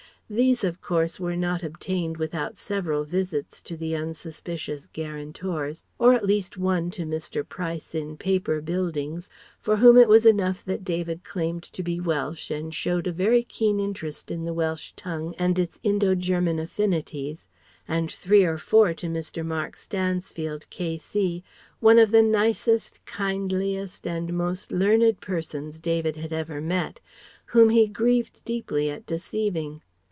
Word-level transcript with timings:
These 0.33 0.63
of 0.63 0.79
course 0.81 1.19
were 1.19 1.35
not 1.35 1.61
obtained 1.61 2.15
without 2.15 2.57
several 2.57 3.03
visits 3.03 3.61
to 3.63 3.75
the 3.75 3.97
unsuspicious 3.97 4.87
guarantors; 4.93 5.83
or 5.99 6.13
at 6.13 6.25
least 6.25 6.55
one 6.55 6.89
to 6.91 7.01
Mr. 7.03 7.45
Price 7.45 7.93
in 7.93 8.15
Paper 8.15 8.61
Buildings, 8.61 9.29
for 9.59 9.75
whom 9.75 9.97
it 9.97 10.07
was 10.07 10.25
enough 10.25 10.63
that 10.63 10.85
David 10.85 11.25
claimed 11.25 11.63
to 11.63 11.83
be 11.83 11.99
Welsh 11.99 12.49
and 12.49 12.73
showed 12.73 13.07
a 13.07 13.11
very 13.11 13.43
keen 13.43 13.77
interest 13.81 14.31
in 14.31 14.45
the 14.45 14.53
Welsh 14.53 14.93
tongue 14.95 15.35
and 15.37 15.59
its 15.59 15.81
Indo 15.83 16.15
German 16.15 16.59
affinities, 16.59 17.49
and 17.85 18.09
three 18.09 18.45
or 18.45 18.57
four 18.57 18.93
to 18.93 19.07
Mr. 19.07 19.45
Mark 19.45 19.75
Stansfield, 19.75 20.65
K.C., 20.69 21.43
one 21.81 21.99
of 21.99 22.11
the 22.11 22.21
nicest, 22.23 23.05
kindliest 23.05 24.07
and 24.07 24.31
most 24.31 24.71
learned 24.71 25.19
persons 25.19 25.77
David 25.77 26.15
had 26.15 26.31
ever 26.31 26.61
met, 26.61 27.01
whom 27.47 27.67
he 27.67 27.85
grieved 27.85 28.41
deeply 28.45 28.89
at 28.89 29.05
deceiving. 29.05 29.81